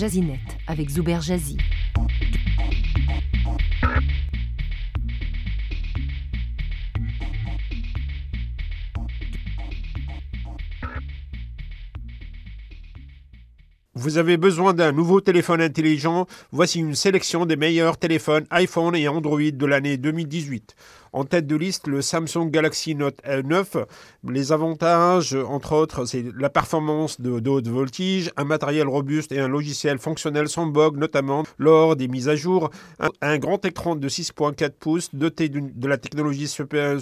Jazinet 0.00 0.40
avec 0.66 0.88
Zuber 0.88 1.20
Jazzy. 1.20 1.58
Vous 14.00 14.16
avez 14.16 14.38
besoin 14.38 14.72
d'un 14.72 14.92
nouveau 14.92 15.20
téléphone 15.20 15.60
intelligent 15.60 16.26
Voici 16.52 16.78
une 16.78 16.94
sélection 16.94 17.44
des 17.44 17.56
meilleurs 17.56 17.98
téléphones 17.98 18.46
iPhone 18.50 18.96
et 18.96 19.08
Android 19.08 19.50
de 19.52 19.66
l'année 19.66 19.98
2018. 19.98 20.74
En 21.12 21.24
tête 21.24 21.46
de 21.46 21.54
liste, 21.54 21.86
le 21.86 22.00
Samsung 22.00 22.50
Galaxy 22.50 22.94
Note 22.94 23.20
9. 23.26 23.76
Les 24.26 24.52
avantages, 24.52 25.34
entre 25.34 25.74
autres, 25.74 26.06
c'est 26.06 26.24
la 26.38 26.48
performance 26.48 27.20
de, 27.20 27.46
haute 27.46 27.68
voltige, 27.68 28.30
un 28.38 28.44
matériel 28.44 28.88
robuste 28.88 29.32
et 29.32 29.40
un 29.40 29.48
logiciel 29.48 29.98
fonctionnel 29.98 30.48
sans 30.48 30.66
bug, 30.66 30.96
notamment 30.96 31.42
lors 31.58 31.94
des 31.94 32.08
mises 32.08 32.30
à 32.30 32.36
jour. 32.36 32.70
Un, 33.20 33.38
grand 33.38 33.62
écran 33.66 33.96
de 33.96 34.08
6.4 34.08 34.70
pouces 34.78 35.10
doté 35.12 35.50
de 35.50 35.88
la 35.88 35.98
technologie 35.98 36.48
Super, 36.48 36.98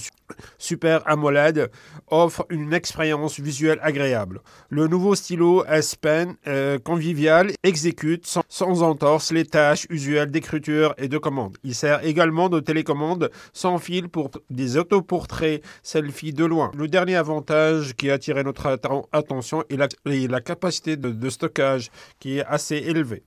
Super 0.59 1.03
AMOLED 1.07 1.71
offre 2.09 2.47
une 2.51 2.73
expérience 2.73 3.41
visuelle 3.41 3.79
agréable. 3.83 4.41
Le 4.71 4.87
nouveau 4.87 5.15
stylo 5.15 5.65
S 5.67 5.95
Pen 5.97 6.37
euh, 6.47 6.79
convivial 6.79 7.51
exécute 7.63 8.27
sans, 8.27 8.83
entorse 8.83 9.33
les 9.33 9.45
tâches 9.45 9.87
usuelles 9.91 10.31
d'écriture 10.31 10.95
et 10.99 11.09
de 11.09 11.19
commande. 11.19 11.57
Il 11.65 11.75
sert 11.75 12.05
également 12.05 12.49
de 12.49 12.61
télécommande 12.61 13.31
sans 13.53 13.79
fil 13.79 14.09
pour 14.09 14.31
des 14.51 14.77
autoportraits 14.77 15.63
selfie 15.83 16.33
de 16.33 16.45
loin. 16.45 16.71
Le 16.77 16.89
dernier 16.89 17.17
avantage 17.17 17.95
qui 17.95 18.11
a 18.11 18.15
attiré 18.15 18.45
notre 18.45 18.79
attention 19.13 19.65
est 19.71 19.77
la, 20.05 20.41
capacité 20.41 20.97
de, 20.97 21.31
stockage 21.31 21.91
qui 22.19 22.39
est 22.39 22.45
assez 22.45 22.77
élevée 22.77 23.23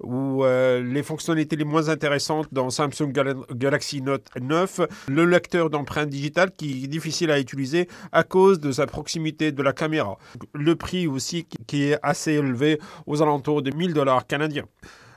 ou 0.00 0.44
euh, 0.44 0.82
les 0.82 1.02
fonctionnalités 1.02 1.56
les 1.56 1.64
moins 1.64 1.88
intéressantes 1.88 2.48
dans 2.52 2.70
Samsung 2.70 3.12
Galaxy 3.52 4.02
Note 4.02 4.26
9, 4.40 4.80
le 5.08 5.24
lecteur 5.24 5.70
d'empreintes 5.70 6.08
digitales 6.08 6.50
qui 6.56 6.84
est 6.84 6.88
difficile 6.88 7.30
à 7.30 7.38
utiliser 7.38 7.88
à 8.12 8.22
cause 8.24 8.60
de 8.60 8.72
sa 8.72 8.86
proximité 8.86 9.52
de 9.52 9.62
la 9.62 9.72
caméra. 9.72 10.18
Le 10.54 10.76
prix 10.76 11.06
aussi 11.06 11.46
qui 11.66 11.84
est 11.84 11.98
assez 12.02 12.32
élevé 12.32 12.78
aux 13.06 13.22
alentours 13.22 13.62
de 13.62 13.70
1000 13.70 13.94
dollars 13.94 14.26
canadiens. 14.26 14.66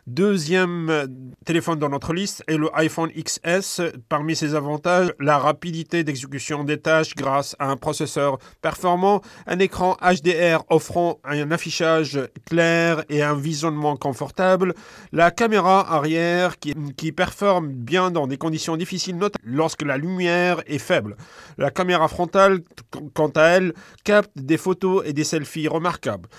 Deuxième 0.07 0.91
euh, 0.91 1.07
téléphone 1.45 1.79
dans 1.79 1.89
notre 1.89 2.13
liste 2.13 2.43
est 2.47 2.57
le 2.57 2.69
iPhone 2.75 3.09
XS. 3.09 3.81
Parmi 4.07 4.35
ses 4.35 4.53
avantages, 4.53 5.11
la 5.19 5.39
rapidité 5.39 6.03
d'exécution 6.03 6.63
des 6.63 6.79
tâches 6.79 7.15
grâce 7.15 7.55
à 7.57 7.71
un 7.71 7.75
processeur 7.75 8.37
performant, 8.61 9.21
un 9.47 9.57
écran 9.57 9.97
HDR 10.03 10.63
offrant 10.69 11.19
un 11.23 11.49
affichage 11.49 12.19
clair 12.45 13.03
et 13.09 13.23
un 13.23 13.33
visionnement 13.33 13.97
confortable, 13.97 14.75
la 15.11 15.31
caméra 15.31 15.91
arrière 15.91 16.59
qui, 16.59 16.75
qui 16.95 17.11
performe 17.11 17.69
bien 17.69 18.11
dans 18.11 18.27
des 18.27 18.37
conditions 18.37 18.77
difficiles, 18.77 19.17
notamment 19.17 19.43
lorsque 19.43 19.81
la 19.81 19.97
lumière 19.97 20.61
est 20.67 20.77
faible. 20.77 21.17
La 21.57 21.71
caméra 21.71 22.07
frontale, 22.07 22.59
quant 23.15 23.29
à 23.29 23.41
elle, 23.45 23.73
capte 24.03 24.37
des 24.37 24.57
photos 24.57 25.01
et 25.03 25.13
des 25.13 25.23
selfies 25.23 25.67
remarquables 25.67 26.29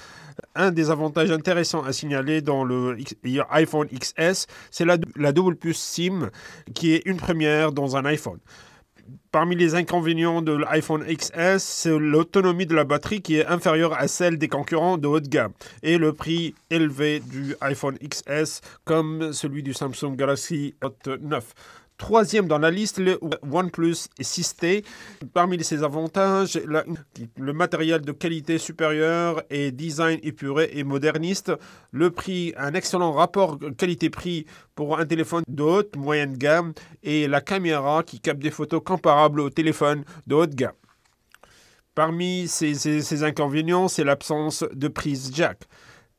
un 0.55 0.70
des 0.70 0.91
avantages 0.91 1.31
intéressants 1.31 1.84
à 1.84 1.92
signaler 1.92 2.41
dans 2.41 2.65
le 2.65 2.97
iPhone 3.51 3.89
XS, 3.89 4.47
c'est 4.70 4.84
la, 4.84 5.33
double 5.33 5.56
puce 5.56 5.78
SIM 5.78 6.31
qui 6.75 6.95
est 6.95 7.03
une 7.06 7.17
première 7.17 7.73
dans 7.73 7.97
un 7.97 8.05
iPhone. 8.05 8.39
Parmi 9.31 9.55
les 9.55 9.75
inconvénients 9.75 10.43
de 10.43 10.53
l'iPhone 10.53 11.05
XS, 11.05 11.59
c'est 11.59 11.97
l'autonomie 11.97 12.67
de 12.67 12.75
la 12.75 12.84
batterie 12.84 13.23
qui 13.23 13.37
est 13.37 13.47
inférieure 13.47 13.93
à 13.93 14.09
celle 14.09 14.39
des 14.39 14.48
concurrents 14.48 14.98
de 14.98 15.06
haut 15.06 15.20
de 15.20 15.28
gamme 15.28 15.53
et 15.83 15.98
le 15.98 16.12
prix 16.12 16.55
élevé 16.71 17.21
du 17.21 17.55
iPhone 17.60 17.97
XS 17.99 18.62
comme 18.84 19.33
celui 19.33 19.62
du 19.62 19.75
Samsung 19.75 20.16
Galaxy 20.16 20.75
Note 20.83 21.09
9. 21.21 21.55
Troisième 21.99 22.47
dans 22.47 22.59
la 22.59 22.71
liste, 22.71 22.99
le 22.99 23.19
OnePlus 23.51 24.09
6T. 24.21 24.84
Parmi 25.33 25.62
ses 25.65 25.83
avantages, 25.83 26.61
le 27.37 27.53
matériel 27.55 28.03
de 28.03 28.12
qualité 28.12 28.59
supérieure 28.59 29.43
et 29.49 29.73
design 29.73 30.21
épuré 30.23 30.71
et 30.75 30.84
moderniste. 30.84 31.53
Le 31.93 32.11
prix, 32.11 32.53
un 32.59 32.75
excellent 32.75 33.12
rapport 33.12 33.59
qualité-prix 33.79 34.45
pour 34.75 34.99
un 34.99 35.07
téléphone 35.07 35.43
de 35.49 35.62
haute, 35.62 35.97
moyenne 35.97 36.37
gamme. 36.37 36.75
Et 37.03 37.29
la 37.29 37.41
caméra 37.41 38.03
qui 38.03 38.21
capte 38.21 38.41
des 38.41 38.51
photos 38.51 38.83
comparables 38.84 39.41
au 39.41 39.49
téléphone 39.49 40.05
de 40.27 40.34
haute 40.34 40.55
gamme. 40.55 40.73
Parmi 41.95 42.47
ces 42.47 43.25
inconvénients, 43.25 43.89
c'est 43.89 44.05
l'absence 44.05 44.65
de 44.75 44.89
prise 44.89 45.31
jack. 45.33 45.63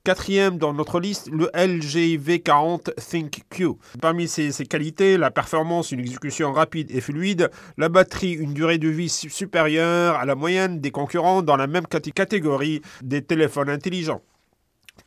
Quatrième 0.08 0.58
dans 0.58 0.74
notre 0.74 1.02
liste, 1.02 1.30
le 1.34 1.52
LG 1.54 2.18
V40 2.18 2.94
ThinkQ. 2.96 3.78
Parmi 4.00 4.30
ses, 4.30 4.54
qualités, 4.66 5.18
la 5.18 5.32
performance, 5.32 5.92
une 5.92 6.00
exécution 6.00 6.54
rapide 6.54 6.90
et 6.92 7.02
fluide, 7.02 7.52
la 7.78 7.90
batterie, 7.90 8.32
une 8.32 8.54
durée 8.54 8.78
de 8.78 8.88
vie 8.88 9.10
supérieure 9.10 10.16
à 10.16 10.24
la 10.24 10.36
moyenne 10.36 10.80
des 10.80 10.92
concurrents 10.92 11.42
dans 11.42 11.58
la 11.58 11.68
même 11.68 11.88
catégorie 11.88 12.82
des 13.02 13.22
téléphones 13.22 13.70
intelligents. 13.70 14.22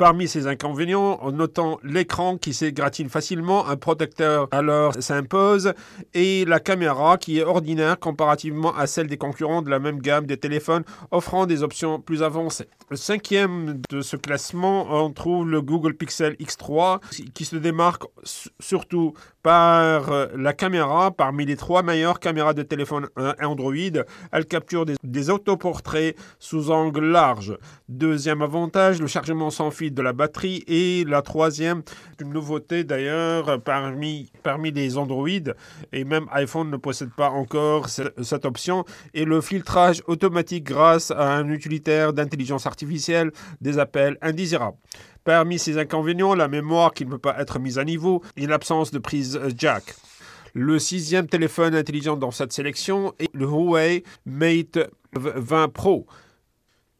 Parmi 0.00 0.28
ces 0.28 0.46
inconvénients, 0.46 1.18
en 1.20 1.30
notant 1.30 1.78
l'écran 1.84 2.38
qui 2.38 2.54
s'égratine 2.54 3.10
facilement, 3.10 3.68
un 3.68 3.76
protecteur 3.76 4.48
alors 4.50 4.94
s'impose, 4.98 5.74
et 6.14 6.46
la 6.46 6.58
caméra 6.58 7.18
qui 7.18 7.38
est 7.38 7.44
ordinaire 7.44 7.98
comparativement 7.98 8.74
à 8.74 8.86
celle 8.86 9.08
des 9.08 9.18
concurrents 9.18 9.60
de 9.60 9.68
la 9.68 9.78
même 9.78 9.98
gamme 10.00 10.24
des 10.24 10.38
téléphones 10.38 10.84
offrant 11.10 11.44
des 11.44 11.62
options 11.62 12.00
plus 12.00 12.22
avancées. 12.22 12.66
Le 12.88 12.96
cinquième 12.96 13.82
de 13.90 14.00
ce 14.00 14.16
classement, 14.16 14.86
on 14.90 15.10
trouve 15.10 15.46
le 15.46 15.60
Google 15.60 15.92
Pixel 15.92 16.32
X3 16.40 17.00
qui 17.34 17.44
se 17.44 17.56
démarque 17.56 18.04
surtout 18.58 19.12
par 19.42 20.10
euh, 20.10 20.26
la 20.34 20.52
caméra. 20.54 21.10
Parmi 21.10 21.44
les 21.44 21.56
trois 21.56 21.82
meilleures 21.82 22.20
caméras 22.20 22.54
de 22.54 22.62
téléphone 22.62 23.08
Android, 23.40 23.74
elle 24.32 24.46
capture 24.46 24.86
des, 24.86 24.94
des 25.04 25.30
autoportraits 25.30 26.16
sous 26.38 26.70
angle 26.70 27.04
large. 27.04 27.56
Deuxième 27.88 28.42
avantage, 28.42 29.00
le 29.00 29.06
chargement 29.06 29.50
sans 29.50 29.70
fil 29.70 29.89
de 29.94 30.02
la 30.02 30.12
batterie. 30.12 30.64
Et 30.66 31.04
la 31.04 31.22
troisième, 31.22 31.82
une 32.20 32.32
nouveauté 32.32 32.84
d'ailleurs 32.84 33.60
parmi, 33.62 34.30
parmi 34.42 34.70
les 34.70 34.98
Android, 34.98 35.28
et 35.92 36.04
même 36.04 36.26
iPhone 36.32 36.70
ne 36.70 36.76
possède 36.76 37.10
pas 37.16 37.30
encore 37.30 37.88
cette, 37.88 38.44
option, 38.44 38.84
et 39.14 39.24
le 39.24 39.40
filtrage 39.40 40.02
automatique 40.06 40.64
grâce 40.64 41.10
à 41.10 41.34
un 41.36 41.48
utilitaire 41.50 42.12
d'intelligence 42.12 42.66
artificielle 42.66 43.32
des 43.60 43.78
appels 43.78 44.16
indésirables. 44.22 44.76
Parmi 45.24 45.58
ces 45.58 45.78
inconvénients, 45.78 46.34
la 46.34 46.48
mémoire 46.48 46.92
qui 46.92 47.04
ne 47.04 47.10
peut 47.10 47.18
pas 47.18 47.38
être 47.38 47.58
mise 47.58 47.78
à 47.78 47.84
niveau 47.84 48.22
et 48.36 48.46
l'absence 48.46 48.90
de 48.90 48.98
prise 48.98 49.38
jack. 49.56 49.94
Le 50.54 50.78
sixième 50.78 51.28
téléphone 51.28 51.74
intelligent 51.74 52.16
dans 52.16 52.32
cette 52.32 52.52
sélection 52.52 53.14
est 53.20 53.32
le 53.32 53.46
Huawei 53.46 54.02
Mate 54.24 54.78
20 55.14 55.68
Pro. 55.68 56.06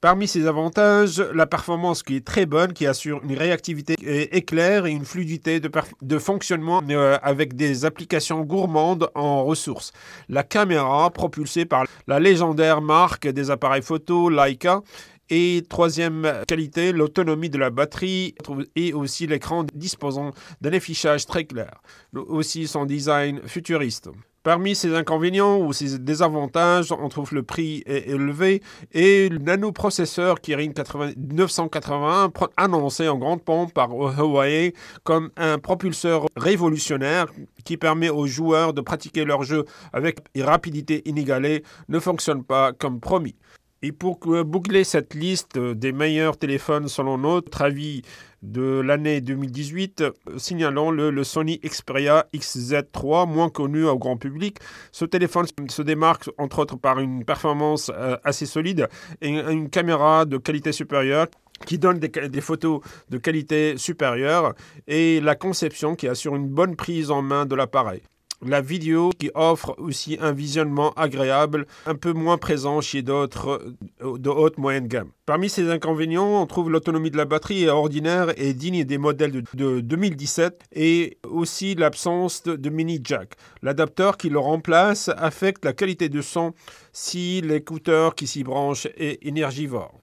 Parmi 0.00 0.26
ses 0.26 0.46
avantages, 0.46 1.20
la 1.34 1.46
performance 1.46 2.02
qui 2.02 2.16
est 2.16 2.26
très 2.26 2.46
bonne, 2.46 2.72
qui 2.72 2.86
assure 2.86 3.20
une 3.22 3.36
réactivité 3.36 3.96
éclair 4.34 4.86
et 4.86 4.92
une 4.92 5.04
fluidité 5.04 5.60
de, 5.60 6.18
fonctionnement 6.18 6.80
euh, 6.88 7.18
avec 7.22 7.54
des 7.54 7.84
applications 7.84 8.40
gourmandes 8.40 9.10
en 9.14 9.44
ressources. 9.44 9.92
La 10.30 10.42
caméra, 10.42 11.10
propulsée 11.10 11.66
par 11.66 11.84
la 12.06 12.18
légendaire 12.18 12.80
marque 12.80 13.28
des 13.28 13.50
appareils 13.50 13.82
photo 13.82 14.30
Leica, 14.30 14.80
et 15.28 15.62
troisième 15.68 16.26
qualité, 16.48 16.92
l'autonomie 16.92 17.50
de 17.50 17.58
la 17.58 17.68
batterie 17.68 18.34
et 18.74 18.94
aussi 18.94 19.26
l'écran 19.26 19.64
disposant 19.74 20.32
d'un 20.62 20.72
affichage 20.72 21.26
très 21.26 21.44
clair. 21.44 21.82
Aussi 22.14 22.66
son 22.66 22.86
design 22.86 23.40
futuriste. 23.46 24.08
Parmi 24.42 24.74
ces 24.74 24.94
inconvénients 24.94 25.58
ou 25.58 25.74
ces 25.74 25.98
désavantages, 25.98 26.92
on 26.92 27.10
trouve 27.10 27.34
le 27.34 27.42
prix 27.42 27.82
élevé 27.84 28.62
et 28.90 29.28
le 29.28 29.36
nanoprocesseur 29.36 30.40
Kirin 30.40 30.70
981 31.14 32.32
annoncé 32.56 33.06
en 33.06 33.18
grande 33.18 33.42
pompe 33.44 33.74
par 33.74 33.90
Huawei 33.90 34.72
comme 35.04 35.28
un 35.36 35.58
propulseur 35.58 36.24
révolutionnaire 36.36 37.26
qui 37.66 37.76
permet 37.76 38.08
aux 38.08 38.26
joueurs 38.26 38.72
de 38.72 38.80
pratiquer 38.80 39.26
leur 39.26 39.42
jeu 39.42 39.66
avec 39.92 40.20
rapidité 40.38 41.06
inégalée 41.06 41.62
ne 41.90 41.98
fonctionne 41.98 42.42
pas 42.42 42.72
comme 42.72 42.98
promis. 42.98 43.36
Et 43.82 43.92
pour 43.92 44.18
boucler 44.18 44.84
cette 44.84 45.14
liste 45.14 45.58
des 45.58 45.92
meilleurs 45.92 46.36
téléphones 46.36 46.86
selon 46.86 47.16
notre 47.16 47.62
avis 47.62 48.02
de 48.42 48.80
l'année 48.80 49.22
2018, 49.22 50.04
signalons 50.36 50.90
le, 50.90 51.24
Sony 51.24 51.58
Xperia 51.64 52.26
XZ3, 52.34 53.26
moins 53.26 53.48
connu 53.48 53.84
au 53.84 53.96
grand 53.96 54.18
public. 54.18 54.58
Ce 54.92 55.06
téléphone 55.06 55.46
se 55.68 55.80
démarque 55.80 56.28
entre 56.36 56.58
autres 56.58 56.76
par 56.76 56.98
une 56.98 57.24
performance 57.24 57.90
euh, 57.94 58.18
assez 58.22 58.44
solide 58.44 58.86
et 59.22 59.28
une 59.30 59.70
caméra 59.70 60.26
de 60.26 60.36
qualité 60.36 60.72
supérieure 60.72 61.28
qui 61.64 61.78
donne 61.78 61.98
des, 61.98 62.40
photos 62.42 62.80
de 63.08 63.16
qualité 63.16 63.78
supérieure 63.78 64.54
et 64.88 65.20
la 65.22 65.36
conception 65.36 65.94
qui 65.94 66.06
assure 66.06 66.36
une 66.36 66.48
bonne 66.48 66.76
prise 66.76 67.10
en 67.10 67.22
main 67.22 67.46
de 67.46 67.54
l'appareil. 67.54 68.02
La 68.46 68.60
vidéo 68.60 69.10
qui 69.18 69.30
offre 69.34 69.74
aussi 69.78 70.16
un 70.20 70.32
visionnement 70.32 70.92
agréable, 70.94 71.66
un 71.86 71.94
peu 71.94 72.12
moins 72.12 72.38
présent 72.38 72.80
chez 72.80 73.02
d'autres 73.02 73.62
euh, 74.02 74.18
de 74.18 74.30
haute 74.30 74.58
moyenne 74.58 74.86
gamme. 74.86 75.10
Parmi 75.26 75.48
ces 75.48 75.70
inconvénients, 75.70 76.42
on 76.42 76.46
trouve 76.46 76.70
l'autonomie 76.70 77.10
de 77.10 77.16
la 77.16 77.24
batterie 77.24 77.68
ordinaire 77.68 78.32
et 78.36 78.54
digne 78.54 78.84
des 78.84 78.98
modèles 78.98 79.44
de, 79.54 79.80
2017 79.80 80.64
et 80.72 81.18
aussi 81.28 81.74
l'absence 81.74 82.42
de, 82.42 82.70
mini 82.70 83.00
jack. 83.02 83.34
L'adapteur 83.62 84.16
qui 84.16 84.28
le 84.28 84.38
remplace 84.38 85.10
affecte 85.16 85.64
la 85.64 85.72
qualité 85.72 86.08
de 86.08 86.22
son 86.22 86.52
si 86.92 87.40
l'écouteur 87.42 88.14
qui 88.14 88.26
s'y 88.26 88.42
branche 88.42 88.86
est 88.96 89.24
énergivore. 89.26 90.00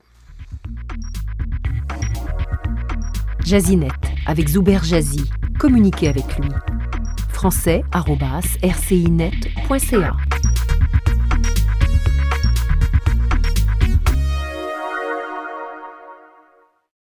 Jazinet 3.46 3.88
avec 4.26 4.50
Zuber 4.50 4.80
Jazzy. 4.84 5.24
Communiquez 5.58 6.10
avec 6.10 6.38
lui 6.38 6.50
français.rcinet.ca. 7.38 10.27